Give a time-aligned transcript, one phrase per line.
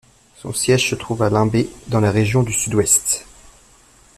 [0.37, 3.27] Son siège se trouve à Limbé, dans la région du Sud-Ouest.